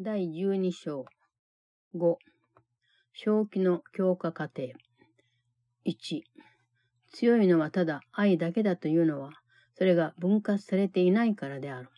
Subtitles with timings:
[0.00, 1.06] 第12章
[1.96, 2.16] 5
[3.14, 4.68] 正気の強化過程
[5.84, 6.20] 1
[7.12, 9.32] 強いのはただ愛だけだというのは
[9.76, 11.88] それが分割されていないからである。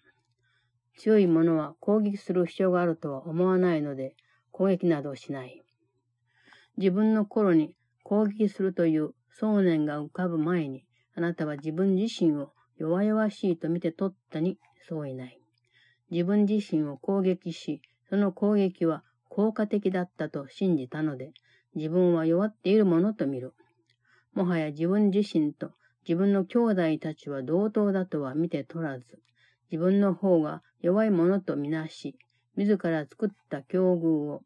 [0.97, 4.15] 強い者は攻撃する必要があるとは思わないので
[4.51, 5.61] 攻撃などしない。
[6.79, 14.57] 自分の頃に攻撃するという想念が浮かぶ前にあなたは自分自身を弱々しいと見て取ったに
[14.89, 15.39] そういない。
[16.11, 21.33] 自分自身を攻撃し、その攻撃は効果的だったと信じたので、
[21.77, 23.55] 自分は弱っているものと見る。
[24.35, 25.71] もはや自分自身と
[26.07, 29.05] 自分の兄弟たちは同等だとは見て取らず、
[29.71, 32.17] 自分の方が弱いものとみなし、
[32.57, 34.43] 自ら作った境遇を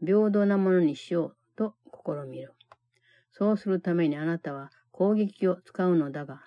[0.00, 2.54] 平等なものにしようと試みる。
[3.30, 6.40] そうするためにあなたは攻撃を使うのだが、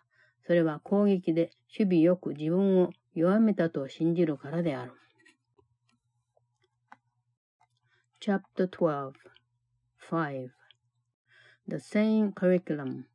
[0.47, 4.93] それは攻撃で守備よく自分を弱めたと信じるからである。
[8.21, 9.17] Chapter 12
[9.97, 10.49] 5
[11.67, 13.05] The Same Curriculum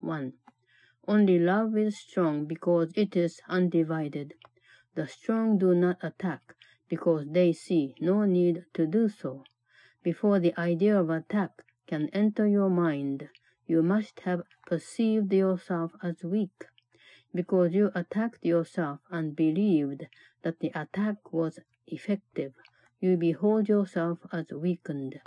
[0.00, 0.32] 1.
[1.06, 4.34] Only love is strong because it is undivided.
[4.96, 6.56] The strong do not attack
[6.88, 9.44] because they see no need to do so.
[10.02, 13.30] Before the idea of attack can enter your mind,
[13.66, 16.66] you must have perceived yourself as weak,
[17.32, 20.06] because you attacked yourself and believed
[20.42, 22.52] that the attack was effective
[22.99, 25.21] You behold yourself as weakened,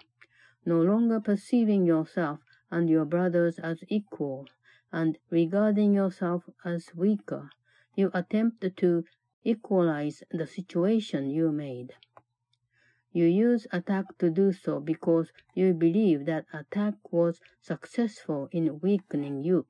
[0.64, 4.47] no longer perceiving yourself and your brothers as equal,
[4.92, 7.50] and regarding yourself as weaker.
[7.94, 9.05] You attempt to
[9.44, 11.94] equalize the situation you made.
[13.12, 19.42] You use attack to do so because you believe that attack was successful in weakening
[19.42, 19.67] you.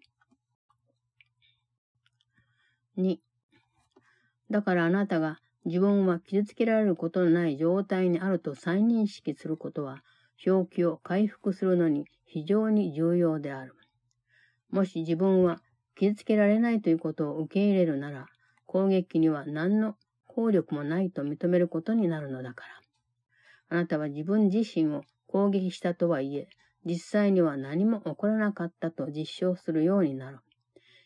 [2.97, 3.21] 2.
[4.51, 10.04] だからあなたが 自分は傷つけられることのない状態にあると再認識することは、
[10.38, 13.76] 正気を回復するのに非常に重要である。
[14.70, 15.62] もし自分は
[15.96, 18.28] 傷つけられないということを受け入れるなら、
[18.66, 19.96] 攻撃には何の
[20.28, 22.84] 効力もないと認めることになるのだから。
[23.70, 26.48] あなたは自分自身を攻撃したとはいえ、
[26.86, 30.40] 実際には何も起こらなかったと実証するようになる。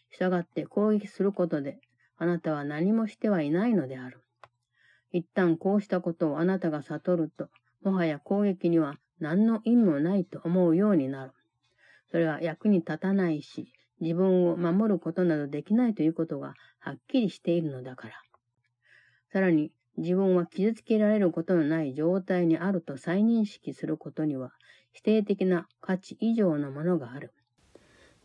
[0.09, 1.79] したがって攻撃することで、
[2.17, 4.21] あなたは何もしてはいないのである。
[5.11, 7.49] 一旦こうしたことをあなたが悟ると、
[7.83, 11.31] もはや攻撃には何の意味もないと思うようになる。
[12.11, 18.13] それは役に立たないし、自分を守ることなどできないということがはっきりしているのだから。
[19.31, 24.51] さらに、自分は傷つけられることのない状態にあると再認識することには
[24.93, 27.33] 否定的な価値以上のものがある。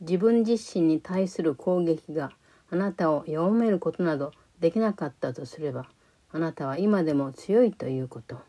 [0.01, 2.33] 自分自身に対する攻撃が
[2.71, 5.89] あなたを弱めることなどできなかったとすれば、
[6.33, 8.41] あなたは今でも強いということ。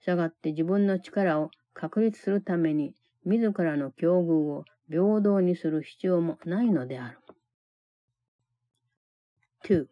[0.00, 2.94] したがって自分の力を確立するために
[3.24, 7.18] 自らの境遇を平等にする必要もないのである。
[9.64, 9.86] 2.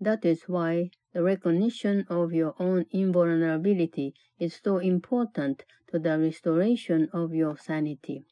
[0.00, 7.10] That is why the recognition of your own invulnerability is so important to the restoration
[7.12, 8.24] of your sanity.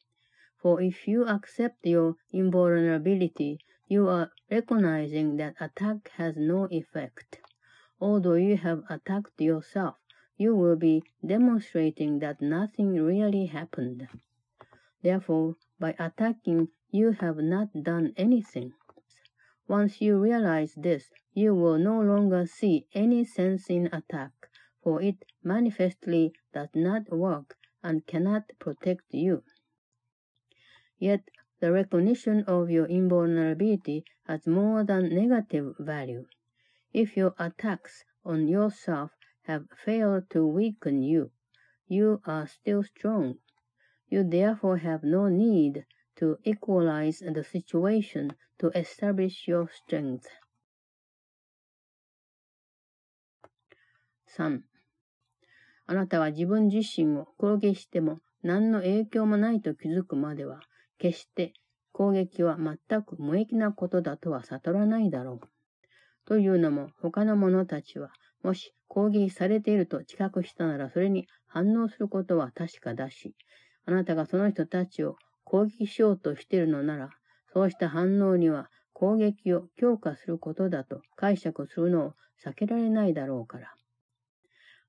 [0.61, 3.59] For if you accept your invulnerability,
[3.89, 7.39] you are recognizing that attack has no effect.
[7.99, 9.95] Although you have attacked yourself,
[10.37, 14.07] you will be demonstrating that nothing really happened.
[15.01, 18.73] Therefore, by attacking, you have not done anything.
[19.67, 24.31] Once you realize this, you will no longer see any sense in attack,
[24.83, 29.43] for it manifestly does not work and cannot protect you.
[30.99, 31.21] Yet,
[31.60, 36.26] the recognition of your invulnerability has more than negative value.
[36.92, 39.10] If your attacks on yourself
[39.42, 41.30] have failed to weaken you,
[41.86, 43.38] you are still strong.
[44.08, 45.86] You therefore have no need
[46.16, 50.28] to equalize the situation to establish your strength.
[54.36, 54.62] 3.
[55.86, 60.60] あなたは自分自身を攻撃しても何の影響もないと気づくまでは、
[60.99, 61.53] 決して
[61.91, 65.47] 攻撃は全く無益なことだとは悟らないだろう。
[66.25, 68.11] というのも他の者たちは、
[68.43, 73.35] もし攻撃されていると知覚したならそれに反応することは確かだし、
[73.85, 77.09] あなたがその人たちを攻撃しようとしているのなら、
[77.51, 82.13] そうした反応には攻撃を強化することだと解釈するのを
[82.45, 83.73] 避けられないだろうから。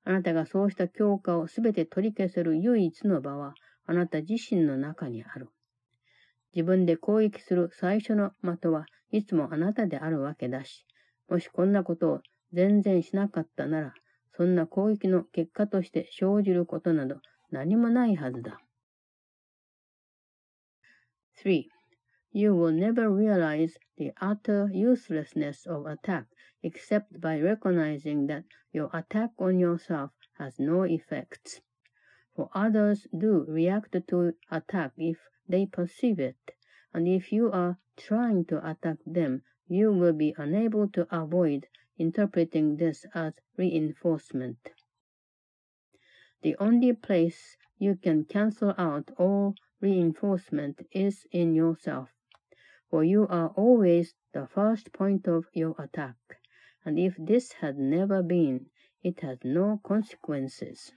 [0.05, 3.55] あなたがそうした強化をすべて取り消せる唯一の場は、
[3.87, 5.49] あなた自身の中にある。
[6.55, 10.85] 自分で攻撃する最初の的はいつもあなたであるわけだし、
[11.29, 12.21] もしこんなことを
[12.53, 13.95] 全然しなかったなら、
[14.37, 17.21] そんな攻撃の結果として生じることなど
[17.51, 18.61] 何もないはずだ。
[21.45, 21.65] 3.
[22.33, 26.27] You will never realize the utter uselessness of attack
[26.63, 31.61] except by recognizing that your attack on yourself has no effects.
[32.37, 35.19] For others do react to attack if
[35.51, 36.55] they perceive it,
[36.95, 41.67] and if you are trying to attack them, you will be unable to avoid
[41.99, 44.71] interpreting this as reinforcement.
[46.43, 52.11] The only place you can cancel out all reinforcement is in yourself,
[52.89, 56.17] for you are always the first point of your attack,
[56.85, 58.67] and if this had never been,
[59.03, 60.93] it has no consequences.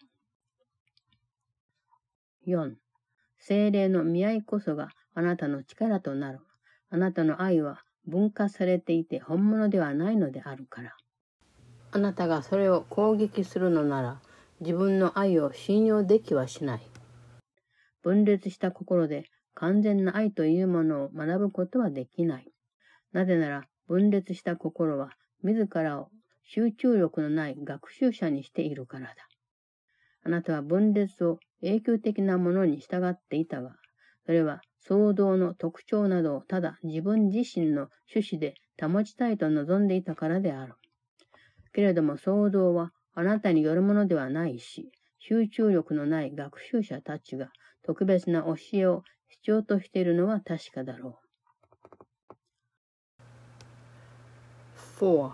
[2.46, 2.76] 4.
[3.45, 6.40] 精霊の見合いこそがあなたの力となる。
[6.90, 10.95] あなたの愛は分化されていて本物ではないのであるから。
[11.92, 14.22] あなたがそれを攻撃するのなら、
[14.62, 16.81] 自分の愛を信用できはしない。
[18.01, 22.50] 分裂した心で完全な愛というものを学ぶことはできない。
[23.12, 25.12] なぜなら、分裂した心は
[25.44, 26.07] 自らを
[26.46, 29.16] 集中力のない学習者にしているからだ。
[30.25, 33.71] あなたは分裂を永久的なものに従っていたが、
[34.25, 40.74] それは騒動の特徴などをただ自分自身の趣旨で保ちたいと望んでいたからである。
[41.74, 47.50] けれども騒動はあなたによるものではないし、集中力のない学習者たちが
[47.81, 51.24] 特別な教えを必要としているのは確かだろう。
[55.00, 55.31] 4.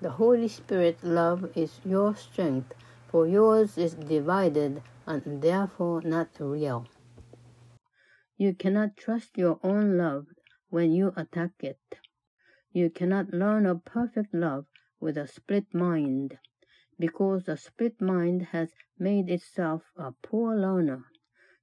[0.00, 2.74] The Holy Spirit love is your strength,
[3.10, 6.86] for yours is divided and therefore not real.
[8.36, 10.26] You cannot trust your own love
[10.70, 11.80] when you attack it.
[12.72, 14.66] You cannot learn of perfect love
[15.00, 16.38] with a split mind,
[16.98, 21.04] because the split mind has made itself a poor learner.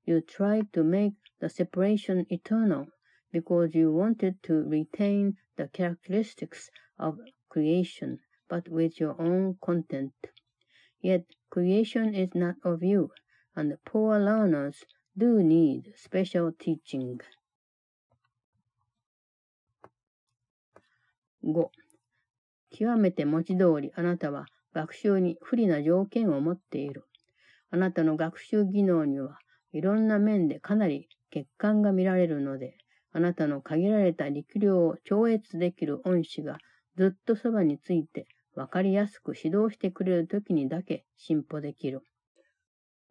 [0.05, 2.87] You tried to make the separation eternal
[3.31, 7.19] because you wanted to retain the characteristics of
[7.49, 10.13] creation, but with your own content.
[11.01, 13.11] Yet creation is not of you,
[13.55, 14.85] and poor learners
[15.17, 17.19] do need special teaching.
[21.43, 21.69] 5.
[22.71, 27.05] 極めて文字通りあなたは学習に不利な条件を持っている。
[27.71, 29.39] あなたの学習技能には
[29.73, 32.77] いろんな面でかなり欠陥が見られるので、
[33.11, 36.57] あなたの限られた力量を超越できる恩師が
[36.95, 42.01] ずっとそばについて分かりやすく指導してくれるときにだけ進歩できる。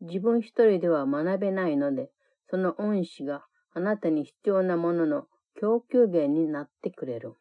[0.01, 2.11] 自分一人では学べないので、
[2.51, 5.27] その恩師があなたに必要なものの
[5.61, 7.35] 供給源になってくれる。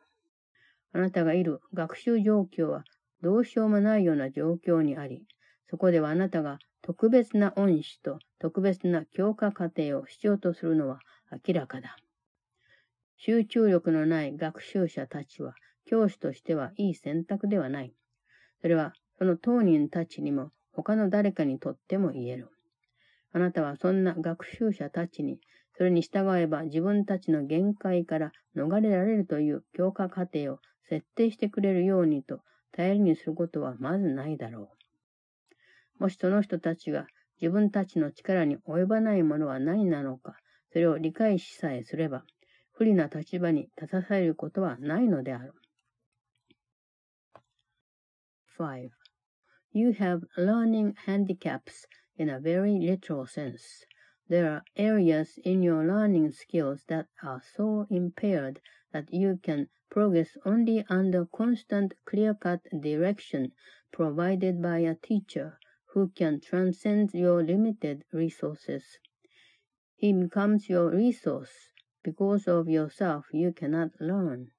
[0.94, 2.84] あなたがいる学習状況は
[3.22, 5.26] どうしようもないような状況にあり、
[5.70, 11.00] そこではあなたが特別な恩師と特別な強化過程を必要とするのは
[11.48, 11.98] 明らかだ。
[13.18, 15.56] 集中力のない学習者たちは
[15.86, 17.94] 教師としてはいい選択ではない。
[18.62, 22.50] それはその当人たちにも他の誰かにとっても言える。
[23.34, 25.40] あなたはそんな学習者たちに
[25.76, 32.42] それに従えば自分たちの限界から逃れられるという強化過程を設定してくれるようにと
[32.72, 34.70] 頼りにすることはまずないだろ
[36.00, 36.04] う。
[36.04, 37.08] もしその人たちが
[37.42, 40.38] 自分たちの力に及ばないものは何なのか、
[40.72, 42.24] それを理解しさえすれば、
[42.72, 45.54] 不利な立場に立たされることはないのである。
[48.60, 49.07] 5.
[49.72, 51.86] You have learning handicaps
[52.18, 53.86] in a very literal sense.
[54.30, 58.60] There are areas in your learning skills that are so impaired
[58.92, 63.52] that you can progress only under constant clear-cut direction
[63.92, 65.60] provided by a teacher
[65.94, 69.00] who can transcend your limited resources.
[69.96, 71.72] He becomes your resource.
[72.04, 74.52] Because of yourself, you cannot learn.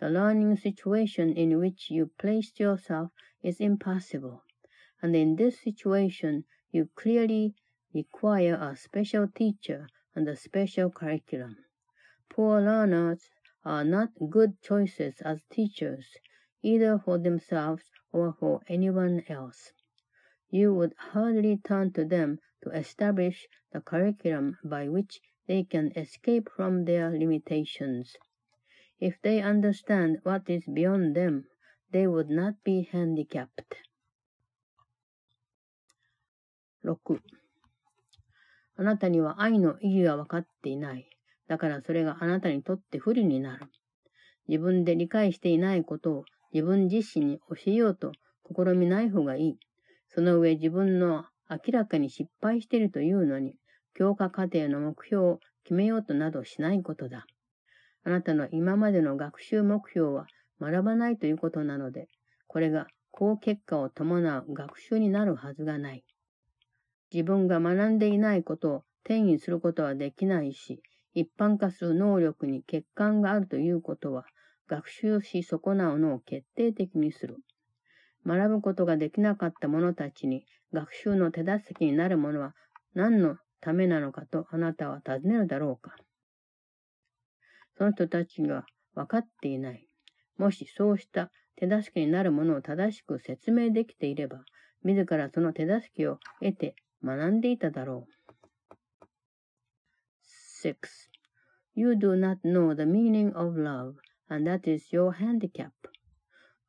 [0.00, 4.42] The learning situation in which you placed yourself is impossible.
[5.00, 7.54] And in this situation, you clearly
[7.92, 11.56] require a special teacher and a special curriculum.
[12.30, 13.28] Poor learners
[13.64, 16.06] are not good choices as teachers,
[16.62, 19.72] either for themselves or for anyone else
[20.54, 26.46] you would hardly turn to them to establish the curriculum by which they can escape
[26.54, 28.14] from their limitations.
[29.00, 31.46] If they understand what is beyond them,
[31.92, 33.48] they would not be handicapped.
[36.84, 37.20] 6.
[38.76, 41.08] あなたには愛の意義が分かっていない。
[41.46, 43.66] だからそれがあなたにとって不利になる。
[44.48, 48.12] 自分で理解していないことを自分自身に教えようと
[48.54, 49.58] 試みない方がいい。
[50.08, 53.54] その上自分の明らかに失敗しているというのに、
[53.94, 57.26] 強化過程の目標を決めようとなどしないことだ。
[58.04, 60.26] あなたの今までの学習目標は
[60.62, 62.06] 学ばないということなので、
[62.46, 66.04] これが高結果を伴う学習になるはずがない。
[67.12, 70.80] 自分が学んでいないことを転移することはできないし、
[71.14, 74.24] 一般化する能力に欠陥があるということは、
[74.68, 77.38] 学習し損なうのを決定的にする。
[78.24, 82.54] 学ぶことができなかった者たちに学習の手助けになるものは
[82.94, 85.96] 何のためなのかとあなたは尋ねるだろうか。
[87.76, 88.64] その人たちが
[88.94, 89.91] 分かっていない。
[90.38, 94.44] もしそうした手助けになるものを正しく説明できていれば、
[94.82, 96.74] 自らその手助けを得て
[97.04, 98.12] 学んでいただろう。
[100.62, 100.74] 6.
[101.74, 103.94] You do not know the meaning of love,
[104.28, 105.72] and that is your handicap.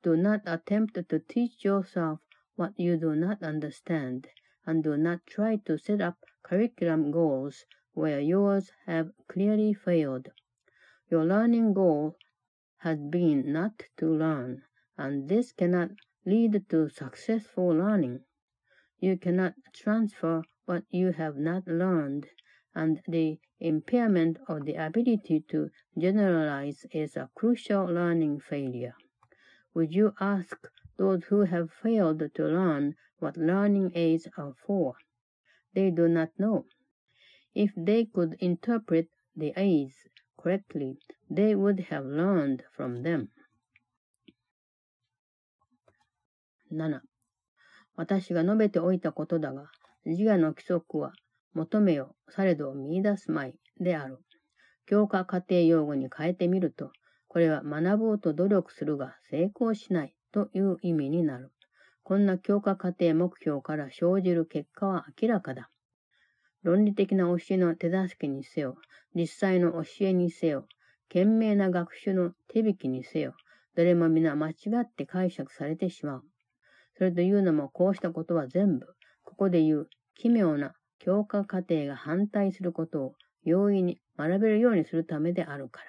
[0.03, 2.19] Do not attempt to teach yourself
[2.55, 4.27] what you do not understand,
[4.65, 10.29] and do not try to set up curriculum goals where yours have clearly failed.
[11.09, 12.17] Your learning goal
[12.83, 14.61] has been not to learn,
[14.97, 15.89] and this cannot
[16.25, 18.19] lead to successful learning.
[18.99, 22.27] You cannot transfer what you have not learned,
[22.75, 28.95] and the impairment of the ability to generalize is a crucial learning failure.
[29.73, 34.95] Would you ask those who have failed to learn what learning aids are for?
[35.73, 36.65] They do not know.
[37.55, 39.95] If they could interpret the aids
[40.43, 40.97] correctly,
[41.31, 43.27] they would have learned from them.
[46.69, 47.01] 7.
[47.95, 49.71] 私が述べておいたことだが、
[50.05, 51.13] 自我の規則は
[51.53, 54.19] 求めよ、されど見出すまいである。
[54.85, 56.91] 教科家庭用語に変えてみると、
[57.27, 61.51] これは学ぼうと努力するが成功しないという意味になる。
[62.03, 65.69] こんな教科家庭目標から生じる結果は明らかだ。
[66.63, 68.77] 論理的な教えの手助けにせよ、
[69.13, 70.65] 実際の教えにせよ、
[71.09, 73.35] 懸命な学習の手引きにせよ、
[73.75, 76.23] どれも皆間違って解釈されてしまう。
[76.97, 78.87] それというのもこうしたことは全部、
[79.23, 85.85] ここで言う奇妙な教科過程が反対することを容易に学べるようにするためであるから。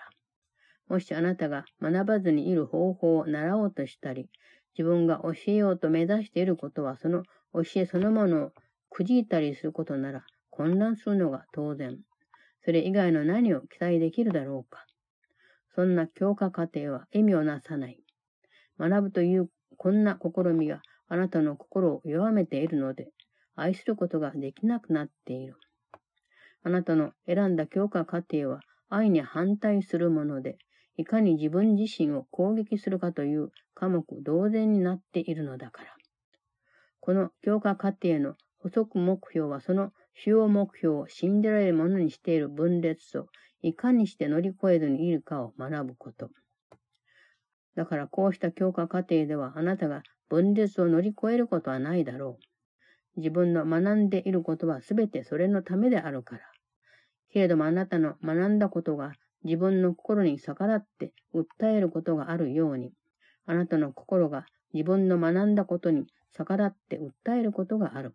[0.88, 4.28] もしあなたが学ばずにいる方法を習おうとしたり、
[4.76, 8.50] 自分が教えようと目指していることはその教えそのものを
[8.90, 10.24] くじいたりすることなら
[10.56, 11.98] 混乱するのが当然。
[12.64, 14.86] それ以外の何を期待できるだろうか。
[15.74, 17.98] そんな教科過程は意味をなさない。
[18.78, 23.10] 学ぶというこんな試みがあなたの心を弱めているので、
[23.56, 25.56] 愛することができなくなっている。
[26.62, 30.56] あなたの選んだ教科過程は愛に反対するもので、
[30.96, 35.96] いかに自分自身を攻撃するかという科目同然になっているのだから。
[37.00, 43.26] この強化過程の補足目標はその主要目標を信じられるものにしている分裂を
[43.60, 46.30] いかにして乗り越えずにいるかを学ぶこと。
[47.76, 52.38] だからこうした強化過程ではあなたが分裂を乗り越えることはないだろ
[53.16, 53.20] う。
[53.20, 56.40] 自分の学んでいることはすべてそれのためであるから。
[57.34, 62.94] けれどもあなたの学んだことが自分の心に逆らって訴えることがあるように、
[63.44, 68.14] あなたの心が自分の学んだことに逆らって訴えることがある。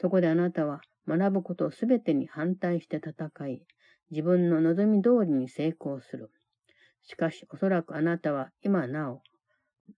[0.00, 3.62] そこであなたは学ぶことすべてに反対して戦い、
[4.10, 6.30] 自分の望み通りに成功する。
[7.02, 9.22] しかし、おそらくあなたは今なお、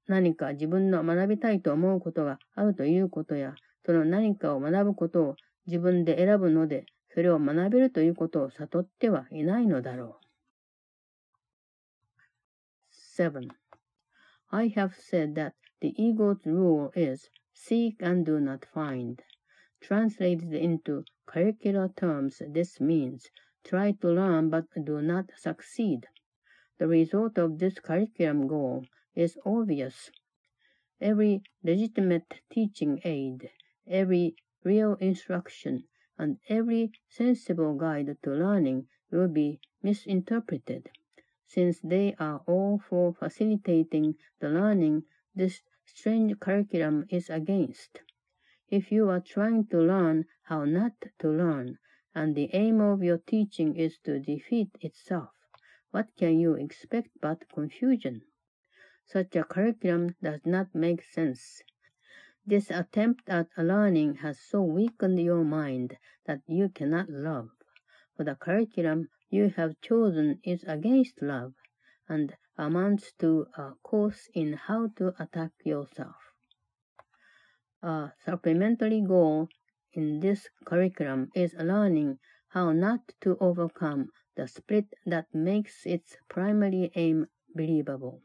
[0.07, 3.55] 何か自分の学びたいと思うことがあるということや、
[3.87, 5.37] その何かを学ぶことを
[5.67, 10.29] 自分で選ぶので、それを学べるということを悟ってはいないのだろう。
[13.19, 13.49] 7.
[14.51, 19.19] I have said that the ego's rule is seek and do not find.
[19.81, 23.31] Translated into curricular terms, this means
[23.65, 26.07] try to learn but do not succeed.
[26.79, 30.11] The result of this curriculum goal is obvious.
[31.01, 33.51] Every legitimate teaching aid,
[33.87, 35.85] every real instruction,
[36.19, 40.91] and every sensible guide to learning will be misinterpreted
[41.49, 45.03] since they are all for facilitating the learning
[45.35, 48.03] this strange curriculum is against.
[48.71, 51.79] If you are trying to learn how not to learn,
[52.15, 55.31] and the aim of your teaching is to defeat itself,
[55.91, 58.21] what can you expect but confusion?
[59.07, 61.63] Such a curriculum does not make sense.
[62.45, 65.97] This attempt at learning has so weakened your mind
[66.27, 67.49] that you cannot love.
[68.17, 71.55] For the curriculum you have chosen is against love,
[72.07, 76.28] and amounts to a course in how to attack yourself.
[77.81, 79.49] A supplementary goal
[79.93, 82.19] in this curriculum is learning
[82.49, 88.21] how not to overcome the split that makes its primary aim believable.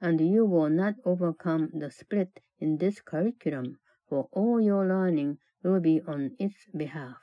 [0.00, 5.80] And you will not overcome the split in this curriculum, for all your learning will
[5.80, 7.18] be on its behalf.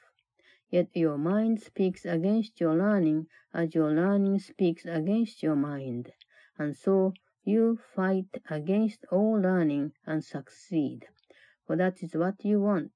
[0.69, 6.13] Yet your mind speaks against your learning as your learning speaks against your mind,
[6.59, 11.07] and so you fight against all learning and succeed,
[11.71, 12.91] for that is what you want.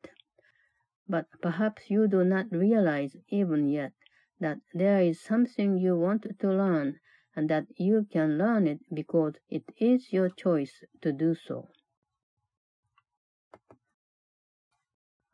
[1.07, 3.93] But perhaps you do not realize even yet
[4.41, 6.99] that there is something you want to learn
[7.37, 11.69] and that you can learn it because it is your choice to do so.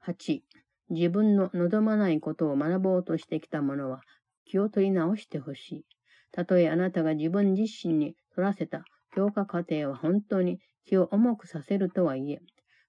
[0.05, 0.43] 8.
[0.91, 4.01] 自分の望まないことを学ぼうとしてきた者は
[4.45, 5.86] 気を取り直してほしい。
[6.31, 8.83] たとえあなたが自分自身に取らせた
[9.15, 12.41] 強化過程は本当に気を重くさせるとはいえ、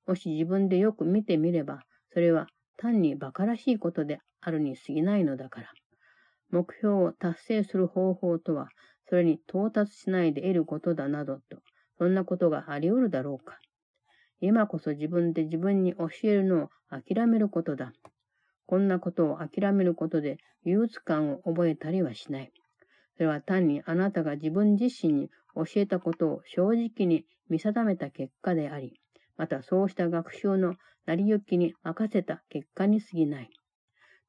[0.07, 1.83] もし自分でよく見てみれば、
[2.13, 5.71] それは単に馬鹿らしいことであるに過ぎないのだから。
[6.51, 8.69] 目標を達成する方法とは、
[9.09, 11.59] それに到達しないで得ることだなどと、
[11.99, 13.59] そんなことがあり得るだろうか。
[14.41, 17.93] 今こそ自分で自分に教えるのを諦めることだ。
[18.67, 22.53] こんなことを諦めることで憂鬱感を覚えたりはしない。
[23.17, 29.02] それは単にあなたが自分自身に教えたことを正直に見定めた結果であり、
[29.37, 30.75] またそうした学習の
[31.07, 33.51] 成り行きに任せた結果に過ぎない。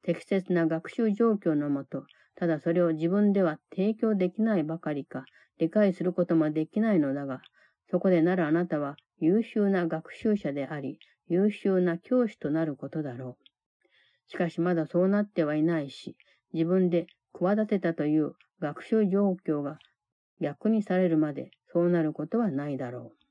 [0.02, 5.24] 適切な学習状況のもと、ただそれを自分では提供できないばかりか、
[5.58, 7.40] 理解することもできないのだが、
[7.90, 13.44] そこでならあなたは優秀な学習者であり、優秀な教師となることだろう。
[14.26, 16.16] しかしまだそうなってはいないし、
[16.52, 19.78] 自分で企てたという学習状況が
[20.40, 23.23] 逆にされるまでそうなることはないだろう。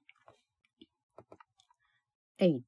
[2.39, 2.63] 8.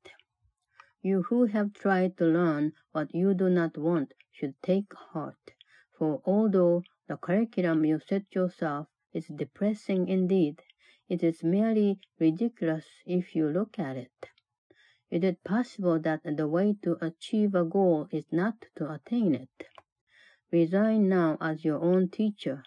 [1.02, 5.54] You who have tried to learn what you do not want should take heart,
[5.98, 10.62] for although the curriculum you set yourself is depressing indeed,
[11.10, 14.30] it is merely ridiculous if you look at it.
[15.10, 15.24] it.
[15.24, 19.68] Is possible that the way to achieve a goal is not to attain it?
[20.52, 22.64] Resign now as your own teacher.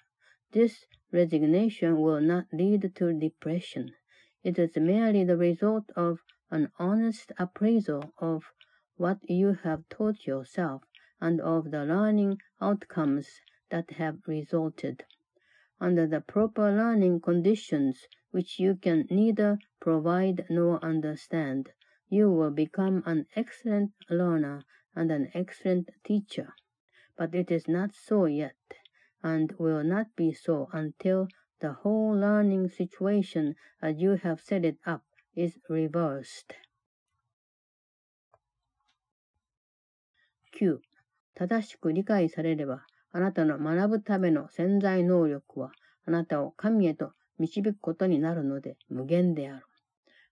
[0.50, 3.94] This resignation will not lead to depression.
[4.42, 6.18] It is merely the result of
[6.50, 8.52] an honest appraisal of
[8.96, 10.82] what you have taught yourself
[11.20, 15.04] and of the learning outcomes that have resulted.
[15.80, 21.70] Under the proper learning conditions, which you can neither provide nor understand,
[22.08, 24.62] you will become an excellent learner
[24.94, 26.54] and an excellent teacher.
[27.16, 28.56] But it is not so yet,
[29.22, 31.28] and will not be so until
[31.60, 35.02] the whole learning situation as you have set it up
[35.38, 36.52] is reversed.
[40.60, 40.78] 9.
[41.36, 45.70] 正しく理解されれば、あなたの学ぶための潜在能力は、
[46.06, 49.66] あなたを神へと導くことになるので無限である。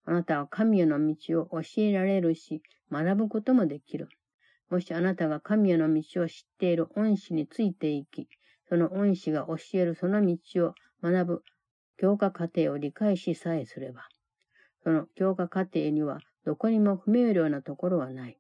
[0.07, 4.09] あなたは神への道を教えられるし、学ぶこともできる。
[4.71, 8.29] もしあなたが神への道を知っている恩師についていき、
[8.69, 11.43] その恩師が教えるその道を学ぶ
[11.97, 14.09] 教科課程を理解しさえすれば、
[14.87, 18.39] その強化過程にはどこにも不明瞭なところはない。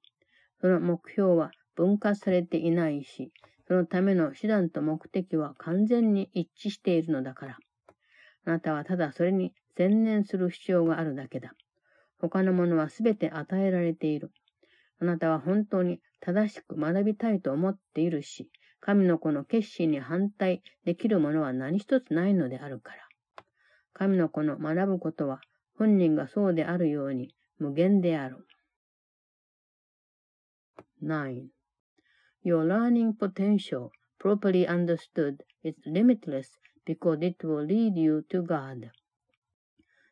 [0.61, 3.33] その目標は分割されていないし、
[3.67, 7.59] そのための手段と目的は完全に一致しているのだから。
[8.45, 11.53] あなたはただそれに専念する必要があるだけだ。
[12.21, 14.31] 他のものはすべて与えられている。
[15.01, 22.99] あなたは本当に正しく学びたいと思っているし、神の子の決心に反対できるものは何一つないのであるから。
[23.95, 25.41] 神の子の学ぶことは
[25.78, 28.46] 本人がそうであるように無限である。
[31.04, 31.50] 9.
[32.44, 38.92] Your learning potential, properly understood, is limitless because it will lead you to God.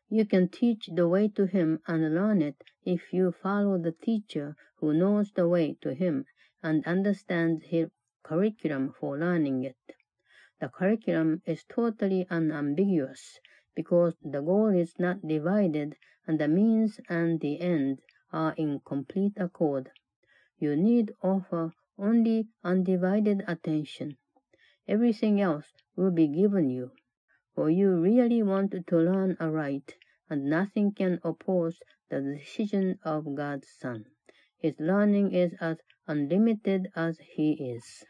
[0.08, 4.56] You can teach the way to Him and learn it if you follow the teacher
[4.78, 6.24] who knows the way to Him
[6.62, 7.90] and understands His
[8.24, 9.76] curriculum for learning it.
[10.60, 13.38] The curriculum is totally unambiguous
[13.75, 17.99] because the goal is not divided and the means and the end
[18.31, 19.91] are in complete accord.
[20.57, 24.17] You need offer only undivided attention.
[24.87, 26.91] Everything else will be given you,
[27.53, 29.95] for you really want to learn aright,
[30.29, 34.05] and nothing can oppose the decision of God's Son.
[34.57, 38.03] His learning is as unlimited as He is.